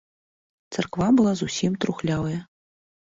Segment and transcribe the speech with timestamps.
[0.77, 2.37] Царква была зусім трухлявая.